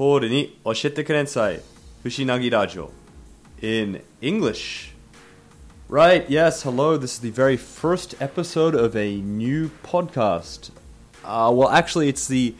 [0.00, 1.60] ポールに教えてくれんさい。
[2.04, 2.90] Fushi Nagi Radio.
[3.60, 4.92] In English.
[5.88, 6.96] Right, yes, hello.
[6.96, 10.70] This is the very first episode of a new podcast.
[11.24, 12.54] Uh, well, actually, it's the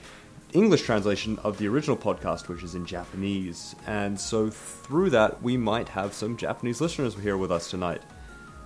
[0.52, 3.74] English translation of the original podcast, which is in Japanese.
[3.86, 8.02] And so, through that, we might have some Japanese listeners here with us tonight.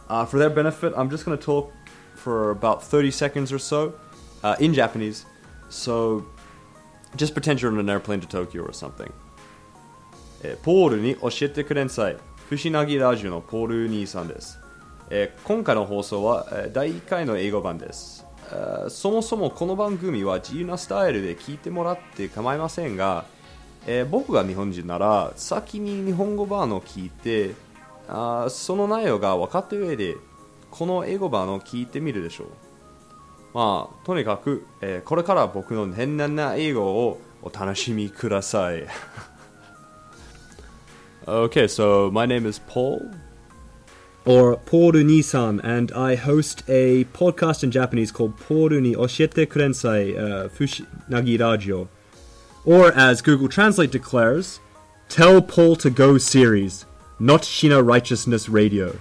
[0.09, 1.73] Uh, for their benefit, I'm just going to talk
[2.15, 3.95] for about 30 seconds or so
[4.43, 5.25] uh, in Japanese.
[5.69, 6.27] So,
[7.16, 9.12] just pretend you're on an airplane to Tokyo or something.
[10.44, 12.18] えーポールに教えてくれんさい。
[12.50, 14.60] ふしなぎラジオのポール兄さんです。
[15.10, 23.26] えー今回の放送は、えー第1回の英語版です、えーそもそもこの番組は自由なスタイルで聞いてもらって構いませんが、
[23.88, 27.54] えー僕が日本人なら先に日本語版を聞いて
[28.08, 30.16] あその内容が分かった上で
[30.72, 32.48] この英語版を聞いてみるでしょう
[33.55, 38.86] まあとにかく、えーこれから僕の変な英語をお楽しみください
[41.27, 43.11] Okay, so my name is Paul.
[44.27, 50.17] or Poru Nissan, and I host a podcast in Japanese called Poru ni Oshiete Kurensai
[50.19, 51.89] uh, Fushinagi Radio.
[52.64, 54.61] Or, as Google Translate declares,
[55.09, 56.84] Tell Paul to Go series,
[57.19, 58.98] not Shina Righteousness Radio.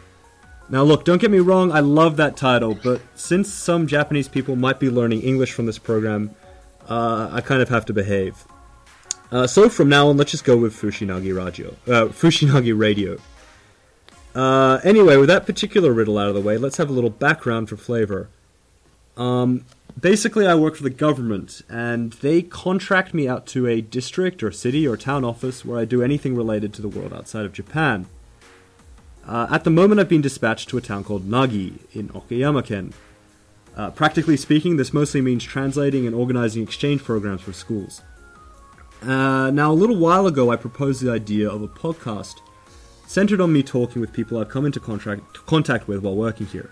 [0.69, 4.57] Now, look, don't get me wrong, I love that title, but since some Japanese people
[4.57, 6.35] might be learning English from this program,
[6.89, 8.45] uh, I kind of have to behave.
[9.31, 11.77] Uh, so from now on, let's just go with Fushinagi Radio.
[11.87, 13.19] Uh, Fushinagi Radio.
[14.35, 17.69] Uh, anyway, with that particular riddle out of the way, let's have a little background
[17.69, 18.29] for flavor.
[19.17, 19.65] Um,
[20.01, 24.51] basically, I work for the government, and they contract me out to a district or
[24.51, 28.07] city or town office where I do anything related to the world outside of Japan.
[29.27, 32.93] Uh, at the moment, I've been dispatched to a town called Nagi in Okayama-ken.
[33.77, 38.03] Uh, practically speaking, this mostly means translating and organizing exchange programs for schools.
[39.03, 42.37] Uh, now, a little while ago, I proposed the idea of a podcast
[43.07, 46.71] centered on me talking with people I've come into contract, contact with while working here.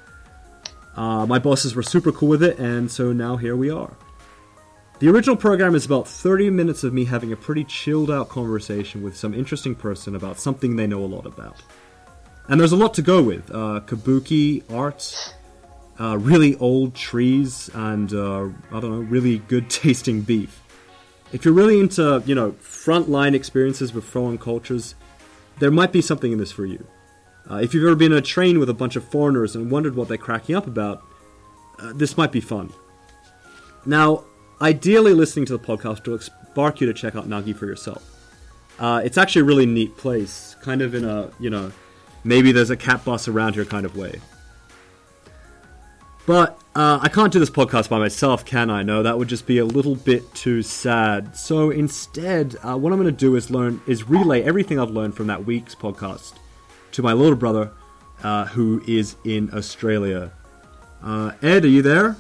[0.97, 3.97] Uh, my bosses were super cool with it, and so now here we are.
[4.99, 9.03] The original program is about 30 minutes of me having a pretty chilled out conversation
[9.03, 11.57] with some interesting person about something they know a lot about.
[12.49, 15.35] And there's a lot to go with uh, kabuki, art,
[16.01, 20.61] uh, really old trees, and uh, I don't know, really good tasting beef.
[21.33, 24.95] If you're really into, you know, frontline experiences with foreign cultures,
[25.61, 26.87] there might be something in this for you.
[27.51, 29.97] Uh, if you've ever been on a train with a bunch of foreigners and wondered
[29.97, 31.03] what they're cracking up about,
[31.79, 32.73] uh, this might be fun.
[33.87, 34.25] Now,
[34.61, 38.09] ideally, listening to the podcast will spark you to check out Nagi for yourself.
[38.79, 41.73] Uh, it's actually a really neat place, kind of in a, you know,
[42.25, 44.21] maybe there's a cat bus around here kind of way.
[46.25, 48.83] But uh, I can't do this podcast by myself, can I?
[48.83, 51.37] No, that would just be a little bit too sad.
[51.37, 55.17] So instead, uh, what I'm going to do is learn is relay everything I've learned
[55.17, 56.35] from that week's podcast
[56.93, 57.73] to my little brother,
[58.23, 60.31] uh, who is in Australia.
[61.03, 62.17] Uh, Ed, are you there?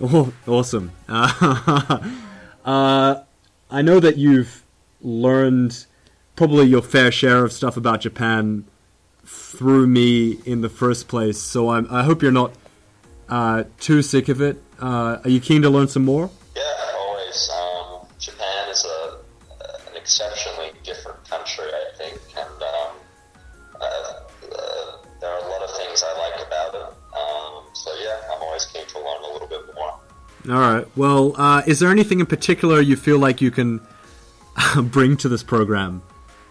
[0.00, 0.92] Oh, awesome.
[2.66, 3.22] Uh,
[3.70, 4.64] I know that you've
[5.00, 5.86] learned
[6.34, 8.64] probably your fair share of stuff about Japan
[9.24, 12.52] through me in the first place, so I'm, I hope you're not
[13.28, 14.60] uh, too sick of it.
[14.82, 16.28] Uh, are you keen to learn some more?
[16.56, 16.62] Yeah,
[16.98, 17.50] always.
[17.54, 17.65] Um,
[30.48, 30.86] All right.
[30.96, 33.80] Well, uh, is there anything in particular you feel like you can
[34.82, 36.02] bring to this program?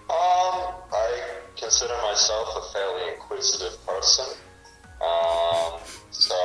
[0.09, 1.21] Um, I
[1.55, 4.25] consider myself a fairly inquisitive person,
[5.01, 5.79] um,
[6.11, 6.35] so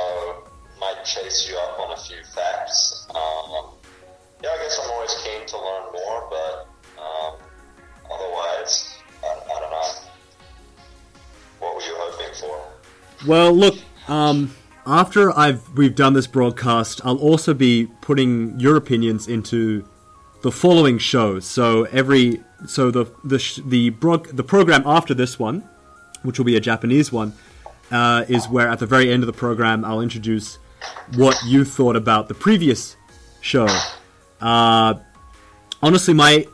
[0.79, 3.05] might chase you up on a few facts.
[3.09, 3.71] Um,
[4.41, 6.67] yeah, I guess I'm always keen to learn more, but
[7.01, 7.33] um,
[8.09, 9.91] otherwise, I, I don't know.
[11.59, 13.27] What were you hoping for?
[13.27, 13.75] Well, look,
[14.07, 14.55] um,
[14.85, 19.87] after I've we've done this broadcast, I'll also be putting your opinions into
[20.41, 21.45] the following shows.
[21.45, 25.67] So every so the the the broad, the program after this one,
[26.23, 27.33] which will be a Japanese one,
[27.91, 30.57] uh, is where at the very end of the program I'll introduce
[31.15, 32.95] what you thought about the previous
[33.41, 33.67] show.
[34.39, 34.95] Uh,
[35.83, 36.47] honestly, my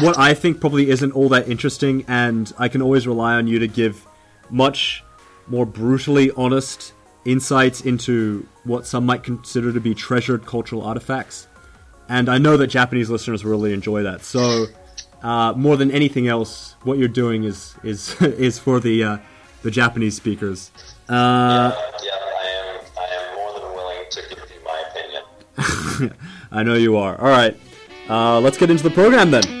[0.00, 3.58] what I think probably isn't all that interesting, and I can always rely on you
[3.58, 4.06] to give
[4.50, 5.02] much
[5.48, 6.92] more brutally honest
[7.26, 11.48] insights into what some might consider to be treasured cultural artifacts.
[12.08, 14.24] And I know that Japanese listeners really enjoy that.
[14.24, 14.66] So,
[15.22, 19.18] uh, more than anything else, what you're doing is is is for the uh,
[19.62, 20.70] the Japanese speakers.
[21.08, 21.12] Uh,
[21.74, 22.80] yeah, yeah, I am.
[22.96, 26.16] I am more than willing to give you my opinion.
[26.52, 27.20] I know you are.
[27.20, 27.58] All right,
[28.08, 29.55] uh, let's get into the program then.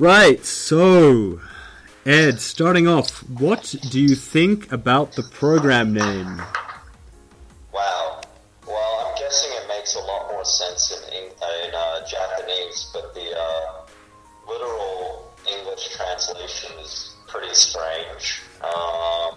[0.00, 1.42] Right, so
[2.06, 6.40] Ed, starting off, what do you think about the program name?
[7.70, 8.22] Wow.
[8.66, 13.30] Well, I'm guessing it makes a lot more sense in, in, uh, Japanese, but the
[13.38, 13.86] uh,
[14.48, 18.40] literal English translation is pretty strange.
[18.62, 19.36] Um,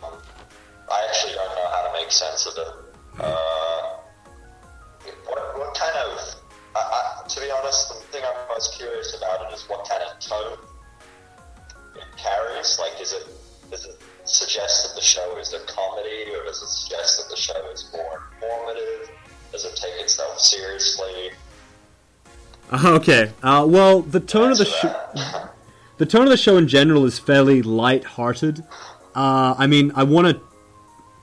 [0.89, 2.82] I actually don't know how to make sense of it.
[22.83, 23.31] Okay.
[23.43, 24.95] Uh, well, the tone of the show,
[25.97, 28.61] the tone of the show in general is fairly light-hearted.
[29.15, 30.41] Uh, I mean, I want to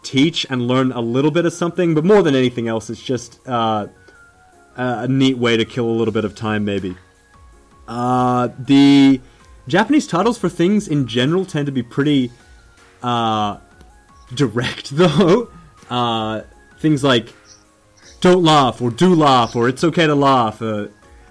[0.02, 3.40] teach and learn a little bit of something, but more than anything else, it's just
[3.48, 3.88] uh,
[4.76, 6.96] a neat way to kill a little bit of time, maybe.
[7.88, 9.20] Uh, the
[9.66, 12.30] Japanese titles for things in general tend to be pretty
[13.02, 13.58] uh,
[14.34, 15.50] direct, though.
[15.88, 16.42] Uh,
[16.78, 17.34] things like
[18.20, 20.86] "don't laugh" or "do laugh" or "it's okay to laugh," uh,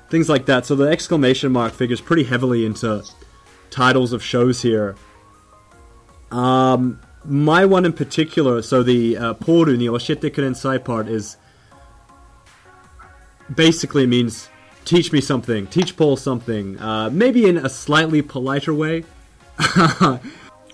[0.09, 0.65] things like that.
[0.65, 3.03] So the exclamation mark figures pretty heavily into
[3.69, 4.95] titles of shows here.
[6.31, 11.37] Um, my one in particular, so the uh, "poru ni oshite kurensai" part is
[13.53, 14.49] basically means
[14.85, 19.03] teach me something, teach Paul something, uh, maybe in a slightly politer way.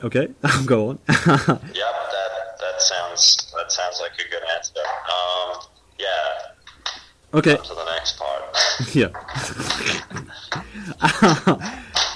[0.03, 0.99] okay, I'll go on.
[1.07, 4.81] Yep, that that sounds that sounds like a good answer.
[7.35, 8.35] Okay, to the next part.
[8.95, 9.09] yeah.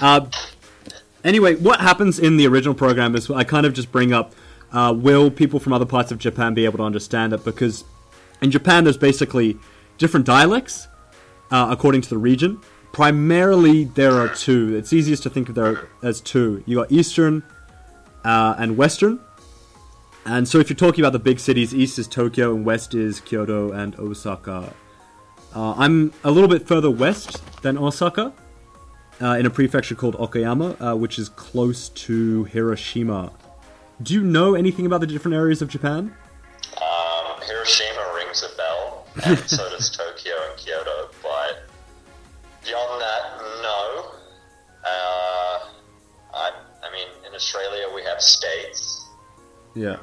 [0.00, 0.26] uh,
[1.22, 4.34] anyway, what happens in the original program is I kind of just bring up
[4.72, 7.44] uh, will people from other parts of Japan be able to understand it?
[7.44, 7.84] Because
[8.40, 9.58] in Japan, there's basically
[9.98, 10.88] different dialects
[11.50, 12.60] uh, according to the region.
[12.92, 14.74] Primarily, there are two.
[14.76, 16.62] It's easiest to think of there as two.
[16.66, 17.42] You got Eastern
[18.24, 19.20] uh, and Western.
[20.24, 23.20] And so, if you're talking about the big cities, East is Tokyo and West is
[23.20, 24.72] Kyoto and Osaka.
[25.54, 28.32] Uh, I'm a little bit further west than Osaka,
[29.20, 33.32] uh, in a prefecture called Okayama, uh, which is close to Hiroshima.
[34.02, 36.14] Do you know anything about the different areas of Japan?
[36.76, 41.10] Um, Hiroshima rings a bell, and so does Tokyo and Kyoto.
[41.22, 41.68] But
[42.64, 44.12] beyond that, no.
[44.84, 45.58] Uh,
[46.34, 46.50] I,
[46.82, 49.06] I mean, in Australia we have states.
[49.74, 49.96] Yeah.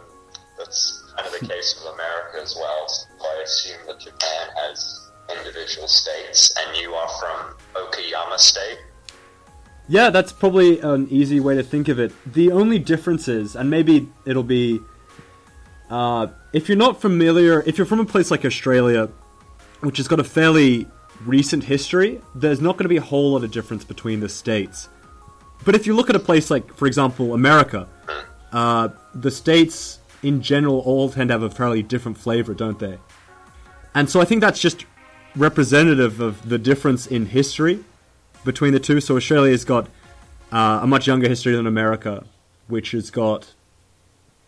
[0.60, 2.88] That's kind of the case with America as well.
[2.88, 8.80] So I assume that Japan has individual states, and you are from Okayama State.
[9.88, 12.12] Yeah, that's probably an easy way to think of it.
[12.26, 14.82] The only difference is, and maybe it'll be,
[15.90, 19.10] uh, if you're not familiar, if you're from a place like Australia,
[19.80, 20.88] which has got a fairly
[21.26, 24.90] recent history, there's not going to be a whole lot of difference between the states.
[25.64, 27.88] But if you look at a place like, for example, America,
[28.52, 32.98] uh, the states in general all tend to have a fairly different flavor, don't they?
[33.96, 34.86] And so I think that's just
[35.38, 37.84] representative of the difference in history
[38.44, 39.00] between the two.
[39.00, 39.88] So Australia's got
[40.52, 42.26] uh, a much younger history than America,
[42.68, 43.54] which has got,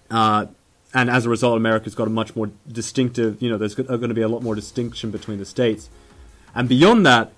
[0.09, 0.47] uh,
[0.93, 3.41] and as a result, America's got a much more distinctive.
[3.41, 5.89] You know, there's going to be a lot more distinction between the states,
[6.55, 7.31] and beyond that,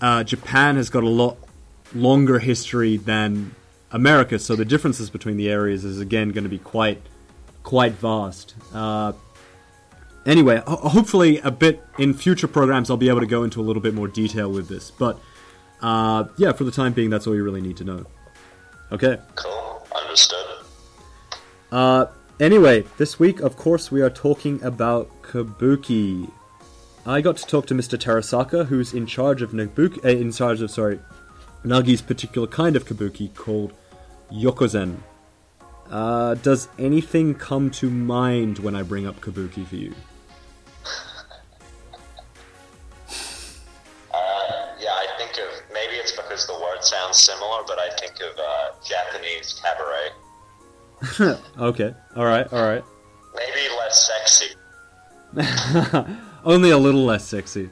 [0.00, 1.38] uh, Japan has got a lot
[1.94, 3.54] longer history than
[3.90, 4.38] America.
[4.38, 7.00] So the differences between the areas is again going to be quite,
[7.62, 8.54] quite vast.
[10.28, 13.64] Anyway, ho- hopefully, a bit in future programs, I'll be able to go into a
[13.64, 15.18] little bit more detail with this, but.
[15.80, 18.04] Uh, yeah, for the time being, that's all you really need to know.
[18.90, 19.18] Okay.
[19.36, 20.46] Cool, understood.
[21.70, 22.06] Uh,
[22.40, 26.30] anyway, this week, of course, we are talking about Kabuki.
[27.06, 27.98] I got to talk to Mr.
[27.98, 30.98] Terasaka, who's in charge of Nabuki, uh, in charge of sorry,
[31.64, 33.72] Nagi's particular kind of Kabuki called
[34.32, 34.96] Yokosen.
[35.90, 39.94] Uh, does anything come to mind when I bring up Kabuki for you?
[51.58, 52.84] okay, alright, alright.
[53.34, 54.54] Maybe less sexy,
[56.44, 57.68] Only a little less sexy.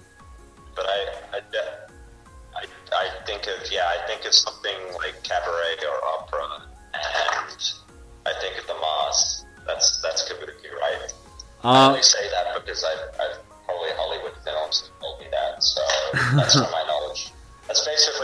[0.74, 1.40] but I, I,
[2.56, 6.46] I, I think of yeah, I think of something like cabaret or opera,
[6.94, 7.70] and
[8.26, 9.44] I think of the Mas.
[9.66, 11.12] That's that's kabuki, right?
[11.64, 15.62] I Uh, only say that because I've, I've probably Hollywood films have told me that,
[15.62, 15.80] so
[16.36, 17.32] that's from my knowledge.
[17.66, 18.15] That's basically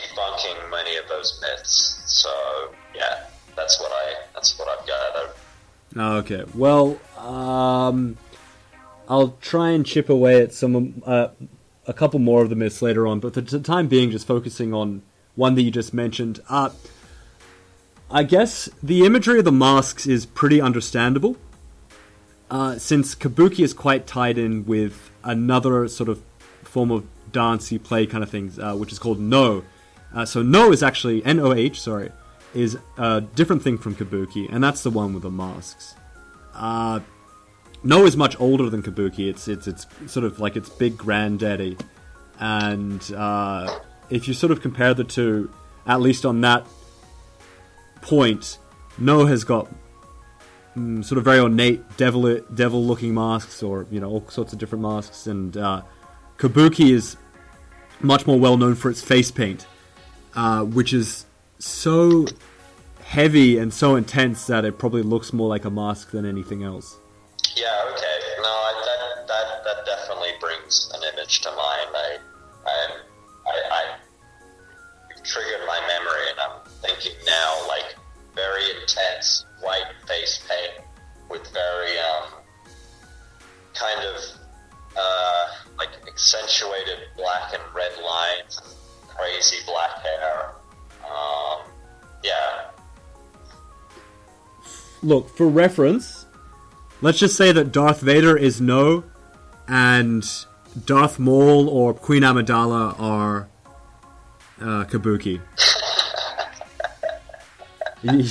[0.00, 2.00] debunking many of those myths.
[2.06, 2.30] So
[2.94, 3.26] yeah,
[3.56, 5.34] that's what I that's what I've gathered.
[5.96, 6.44] Okay.
[6.54, 8.16] Well, um,
[9.08, 11.28] I'll try and chip away at some uh,
[11.86, 14.74] a couple more of the myths later on, but for the time being, just focusing
[14.74, 15.02] on
[15.34, 16.40] one that you just mentioned.
[16.48, 16.70] Uh,
[18.10, 21.36] I guess the imagery of the masks is pretty understandable,
[22.50, 26.22] uh, since kabuki is quite tied in with another sort of
[26.64, 29.62] form of dancey play kind of things, uh, which is called Noh.
[30.14, 32.10] Uh, so Noh is actually N O H, sorry,
[32.54, 35.94] is a different thing from kabuki, and that's the one with the masks.
[36.54, 37.00] Uh,
[37.84, 39.28] Noh is much older than kabuki.
[39.28, 41.76] It's it's it's sort of like its big granddaddy,
[42.40, 43.78] and uh,
[44.10, 45.52] if you sort of compare the two,
[45.86, 46.66] at least on that
[48.00, 48.58] point,
[48.98, 49.68] Noh has got
[50.76, 54.58] mm, sort of very ornate devil devil looking masks, or you know all sorts of
[54.58, 55.82] different masks, and uh,
[56.38, 57.16] Kabuki is
[58.00, 59.66] much more well known for its face paint,
[60.34, 61.26] uh, which is
[61.58, 62.26] so
[63.02, 66.98] heavy and so intense that it probably looks more like a mask than anything else.
[67.56, 68.18] Yeah, okay.
[68.42, 71.90] No, I, that, that that definitely brings an image to mind.
[71.94, 72.18] I,
[72.66, 72.98] I,
[73.46, 77.96] I, I triggered my memory, and I'm thinking now, like
[78.34, 80.86] very intense white face paint
[81.30, 82.42] with very um,
[83.74, 84.22] kind of
[84.96, 85.46] uh,
[85.78, 88.76] like accentuated black and red lines,
[89.18, 90.50] crazy black hair.
[91.04, 91.60] Um,
[92.22, 92.70] yeah,
[95.02, 96.26] Look, for reference,
[97.00, 99.04] let's just say that Darth Vader is Noh,
[99.68, 100.24] and
[100.86, 103.48] Darth Maul or Queen Amidala are
[104.60, 105.40] uh, Kabuki.
[108.02, 108.24] you,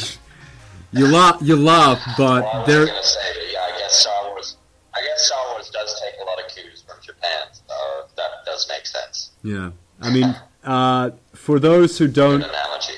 [0.91, 3.19] you laugh, you laugh, well, I but was they're gonna say.
[3.53, 4.57] Yeah, I guess Star Wars.
[4.93, 7.73] I guess Star Wars does take a lot of cues from Japan, so
[8.17, 9.31] that does make sense.
[9.43, 9.71] yeah.
[10.01, 10.35] I mean,
[10.67, 12.93] uh, for those who don't analogy.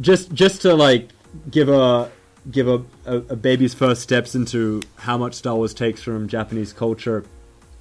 [0.00, 1.08] just just to like
[1.50, 2.10] give a
[2.50, 6.72] give a, a, a baby's first steps into how much Star Wars takes from Japanese
[6.72, 7.24] culture,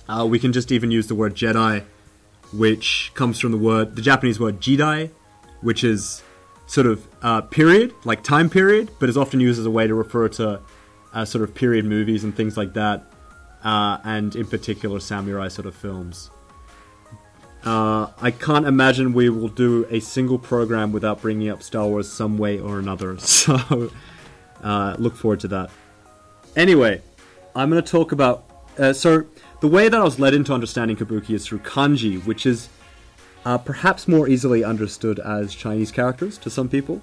[0.09, 1.83] uh, we can just even use the word Jedi,
[2.51, 5.11] which comes from the word the Japanese word Jidai,
[5.61, 6.23] which is
[6.65, 9.93] sort of uh, period, like time period, but is often used as a way to
[9.93, 10.59] refer to
[11.13, 13.03] uh, sort of period movies and things like that,
[13.63, 16.31] uh, and in particular samurai sort of films.
[17.63, 22.11] Uh, I can't imagine we will do a single program without bringing up Star Wars
[22.11, 23.17] some way or another.
[23.27, 23.91] So,
[24.63, 25.71] uh, look forward to that.
[26.55, 27.01] Anyway,
[27.55, 28.43] I'm going to talk about.
[28.77, 29.25] Uh, so,
[29.59, 32.69] the way that I was led into understanding Kabuki is through kanji, which is
[33.45, 37.01] uh, perhaps more easily understood as Chinese characters to some people.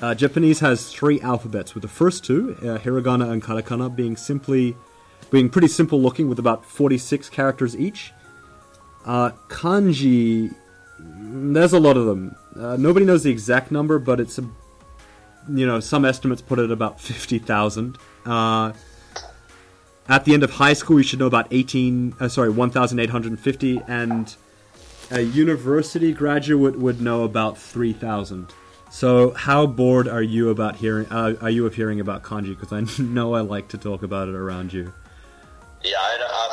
[0.00, 4.76] Uh, Japanese has three alphabets, with the first two, uh, hiragana and katakana, being simply
[5.30, 8.12] being pretty simple looking, with about 46 characters each.
[9.04, 10.54] Uh, kanji,
[10.98, 12.36] there's a lot of them.
[12.56, 14.42] Uh, nobody knows the exact number, but it's a,
[15.48, 17.98] you know, some estimates put it about fifty thousand.
[18.24, 18.72] Uh,
[20.08, 22.14] at the end of high school, you should know about eighteen.
[22.20, 24.34] Uh, sorry, one thousand eight hundred fifty, and
[25.10, 28.52] a university graduate would know about three thousand.
[28.90, 31.06] So, how bored are you about hearing?
[31.10, 32.58] Uh, are you of hearing about kanji?
[32.58, 34.92] Because I know I like to talk about it around you.
[35.82, 35.96] Yeah,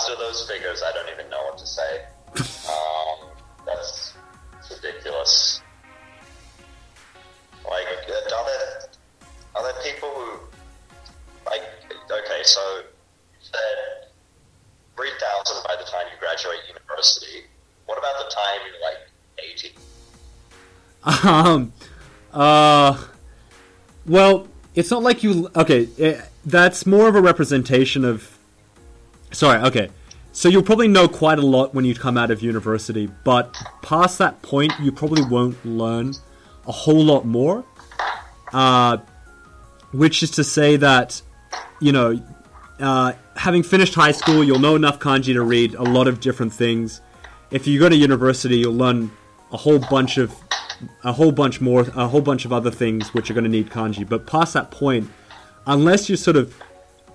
[0.09, 2.05] after those figures, I don't even know what to say.
[2.37, 3.29] Um,
[3.65, 4.13] that's
[4.69, 5.61] ridiculous.
[7.69, 8.89] Like, are there,
[9.55, 10.39] are there people who,
[11.45, 11.61] like,
[12.11, 12.81] okay, so
[13.41, 14.09] said
[14.95, 17.45] 3,000 by the time you graduate university.
[17.85, 19.09] What about the time you're like
[19.63, 21.27] 80?
[21.27, 21.73] Um,
[22.33, 23.05] uh,
[24.05, 25.49] well, it's not like you.
[25.55, 28.37] Okay, eh, that's more of a representation of.
[29.31, 29.89] Sorry, okay.
[30.39, 34.19] So you'll probably know quite a lot when you come out of university, but past
[34.19, 36.13] that point, you probably won't learn
[36.65, 37.65] a whole lot more.
[38.53, 38.99] Uh,
[39.91, 41.21] which is to say that,
[41.81, 42.23] you know,
[42.79, 46.53] uh, having finished high school, you'll know enough kanji to read a lot of different
[46.53, 47.01] things.
[47.51, 49.11] If you go to university, you'll learn
[49.51, 50.33] a whole bunch of
[51.03, 53.69] a whole bunch more, a whole bunch of other things which are going to need
[53.69, 54.07] kanji.
[54.07, 55.09] But past that point,
[55.67, 56.55] unless you're sort of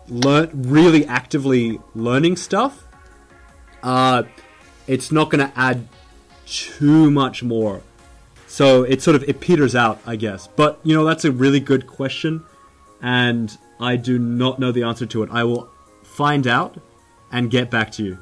[0.09, 2.85] learn really actively learning stuff,
[3.85, 4.25] uh,
[4.88, 5.87] it's not going to add
[6.47, 7.83] too much more.
[8.49, 10.49] So it sort of it peters out, I guess.
[10.49, 12.43] But you know that's a really good question,
[13.03, 15.31] and I do not know the answer to it.
[15.33, 15.69] I will
[16.03, 16.76] find out
[17.33, 18.19] and get back to you.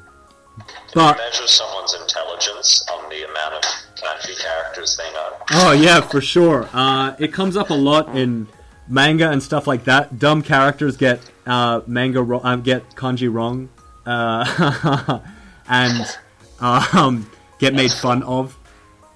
[0.93, 3.61] But Measure someone's intelligence on the amount of
[3.95, 5.33] kanji characters they know.
[5.51, 6.67] Oh yeah, for sure.
[6.73, 8.47] Uh, it comes up a lot in
[8.87, 10.19] manga and stuff like that.
[10.19, 13.69] Dumb characters get uh, manga ro- uh, get kanji wrong,
[14.05, 15.19] uh,
[15.67, 16.05] and
[16.59, 17.29] um,
[17.59, 18.57] get made fun of.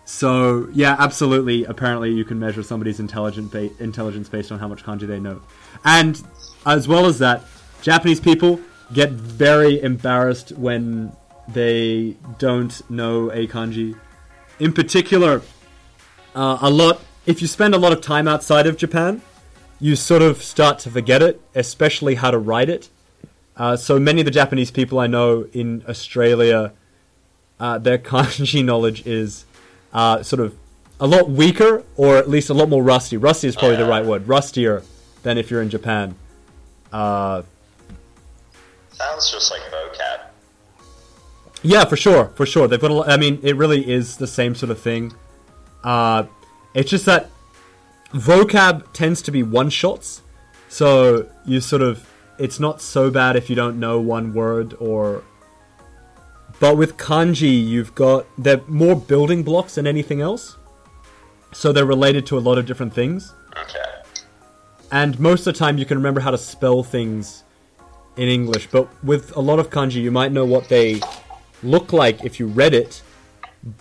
[0.05, 1.65] So yeah, absolutely.
[1.65, 5.41] Apparently, you can measure somebody's intelligent ba- intelligence based on how much kanji they know,
[5.83, 6.21] and
[6.65, 7.43] as well as that,
[7.81, 8.59] Japanese people
[8.93, 11.11] get very embarrassed when
[11.49, 13.97] they don't know a kanji.
[14.59, 15.41] In particular,
[16.35, 17.01] uh, a lot.
[17.25, 19.21] If you spend a lot of time outside of Japan,
[19.79, 22.89] you sort of start to forget it, especially how to write it.
[23.57, 26.73] Uh, so many of the Japanese people I know in Australia,
[27.59, 29.45] uh, their kanji knowledge is
[29.93, 30.55] uh, sort of
[30.99, 33.17] a lot weaker, or at least a lot more rusty.
[33.17, 34.27] Rusty is probably the right word.
[34.27, 34.83] Rustier
[35.23, 36.15] than if you're in Japan.
[36.91, 37.43] Uh,
[38.91, 40.19] Sounds just like vocab.
[41.61, 42.67] yeah, for sure, for sure.
[42.67, 42.91] They've got.
[42.91, 45.13] A lot, I mean, it really is the same sort of thing.
[45.83, 46.23] Uh,
[46.73, 47.29] it's just that
[48.11, 50.21] vocab tends to be one shots,
[50.69, 52.07] so you sort of.
[52.39, 55.23] It's not so bad if you don't know one word or.
[56.59, 60.57] But with kanji, you've got they're more building blocks than anything else,
[61.51, 63.33] so they're related to a lot of different things.
[63.55, 63.83] Okay.
[64.91, 67.43] And most of the time, you can remember how to spell things
[68.15, 68.67] in English.
[68.67, 71.01] But with a lot of kanji, you might know what they
[71.63, 73.01] look like if you read it,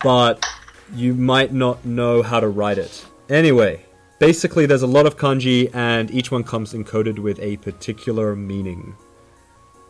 [0.03, 0.45] but
[0.93, 3.05] you might not know how to write it.
[3.29, 3.85] Anyway,
[4.19, 8.95] basically, there's a lot of kanji, and each one comes encoded with a particular meaning.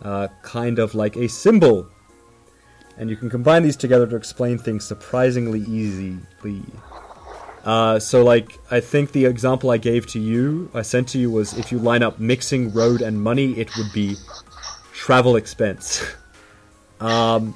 [0.02, 1.88] Uh, kind of like a symbol.
[2.98, 6.64] And you can combine these together to explain things surprisingly easily.
[7.64, 11.30] Uh, so, like, I think the example I gave to you, I sent to you,
[11.30, 14.16] was if you line up mixing road and money, it would be
[14.94, 16.04] travel expense.
[17.00, 17.54] um,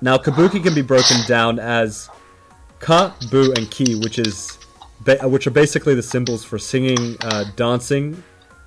[0.00, 2.08] now, kabuki can be broken down as
[2.78, 4.58] ka, bu, and ki, which is
[5.04, 8.22] which are basically the symbols for singing, uh, dancing,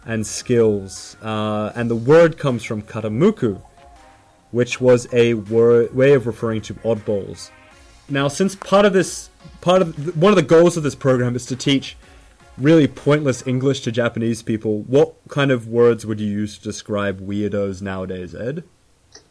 [0.05, 1.17] and skills.
[1.21, 3.61] Uh, and the word comes from katamuku,
[4.51, 7.51] which was a word, way of referring to oddballs.
[8.07, 9.29] Now, since part of this,
[9.61, 11.95] part of one of the goals of this program is to teach
[12.57, 17.19] really pointless English to Japanese people, what kind of words would you use to describe
[17.19, 18.63] weirdos nowadays, Ed?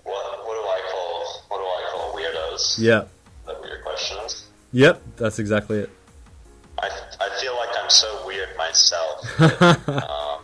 [0.04, 2.78] What, what do I call what do I call weirdos?
[2.78, 3.04] Yeah.
[3.46, 4.18] That what your question?
[4.72, 5.90] Yep, that's exactly it.
[9.40, 10.40] um,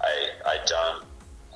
[0.00, 0.12] I
[0.46, 1.04] I don't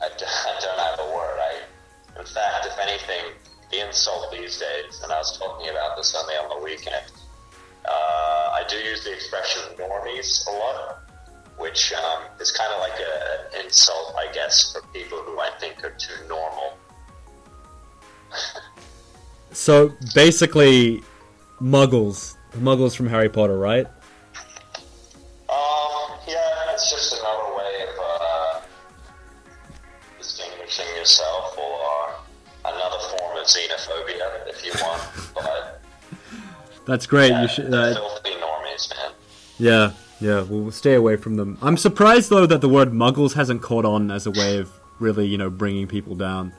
[0.02, 1.38] I, don't- I don't have a word.
[1.40, 3.32] I in fact, if anything,
[3.70, 7.04] the insult these days, and I was talking about this only on the weekend.
[7.88, 10.98] Uh, I do use the expression normies a lot,
[11.56, 15.50] which um, is kind of like a- an insult, I guess, for people who I
[15.58, 16.76] think are too normal.
[19.52, 21.02] So basically,
[21.60, 22.36] muggles.
[22.52, 23.88] Muggles from Harry Potter, right?
[36.90, 37.30] That's great.
[37.30, 37.72] yeah, You should.
[37.72, 39.12] Uh, filthy normies, man.
[39.58, 40.42] yeah, yeah.
[40.42, 41.56] We'll stay away from them.
[41.62, 45.26] I'm surprised though that the word muggles hasn't caught on as a way of really,
[45.28, 46.52] you know, bringing people down.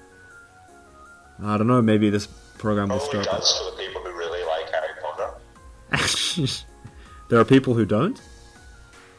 [1.44, 1.82] I don't know.
[1.82, 2.28] Maybe this
[2.60, 3.40] program will Probably start.
[3.42, 6.48] does for the people who really like Harry Potter.
[7.30, 8.22] there are people who don't.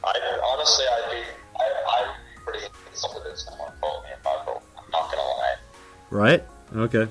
[0.05, 0.13] I
[0.55, 1.23] honestly, I'd be,
[1.61, 4.63] I, I'd be pretty insulted if someone called me a muggle.
[4.79, 5.55] I'm not gonna lie.
[6.11, 6.45] Right?
[6.75, 7.09] Okay.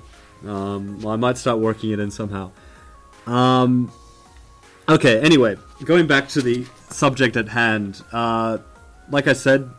[0.48, 2.50] Um, well, I might start working it in somehow.
[3.28, 3.92] Um,
[4.90, 8.02] okay, anyway, going back to the subject at hand.
[8.12, 8.60] Uh,
[9.10, 9.70] like I said,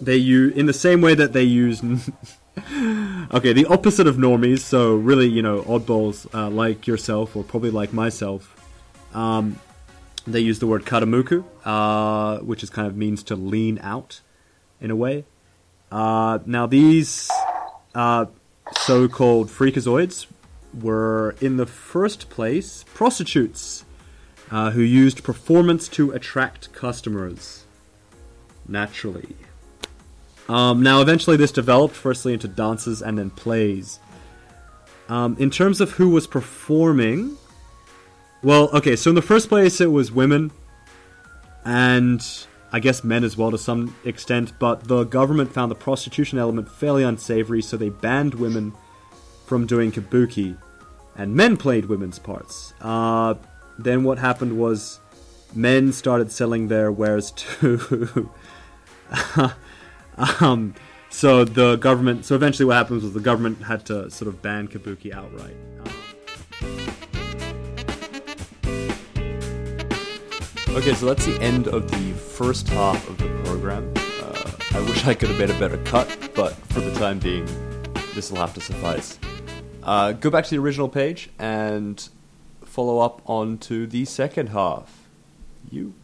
[0.00, 1.82] they use, in the same way that they use.
[3.34, 7.70] okay, the opposite of normies, so really, you know, oddballs uh, like yourself, or probably
[7.70, 8.56] like myself.
[9.14, 9.58] Um,
[10.26, 14.20] they use the word katamuku, uh, which is kind of means to lean out,
[14.80, 15.24] in a way.
[15.90, 17.28] Uh, now, these
[17.94, 18.26] uh,
[18.82, 20.26] so-called freakazoids
[20.74, 23.84] were in the first place prostitutes
[24.50, 27.64] uh, who used performance to attract customers
[28.66, 29.36] naturally.
[30.48, 34.00] Um, now eventually this developed firstly into dances and then plays.
[35.08, 37.36] Um, in terms of who was performing
[38.42, 40.50] well okay so in the first place it was women
[41.64, 42.24] and
[42.72, 46.70] I guess men as well to some extent, but the government found the prostitution element
[46.70, 48.72] fairly unsavory, so they banned women
[49.50, 50.56] from doing kabuki,
[51.16, 52.72] and men played women's parts.
[52.80, 53.34] Uh,
[53.80, 55.00] then what happened was
[55.56, 58.30] men started selling their wares too.
[60.40, 60.72] um,
[61.08, 64.68] so the government, so eventually what happened was the government had to sort of ban
[64.68, 65.56] kabuki outright.
[70.68, 73.92] Okay, so that's the end of the first half of the program.
[73.96, 77.46] Uh, I wish I could have made a better cut, but for the time being,
[78.14, 79.18] this will have to suffice.
[79.90, 82.10] Uh, go back to the original page and
[82.64, 85.08] follow up on to the second half.
[85.68, 85.94] You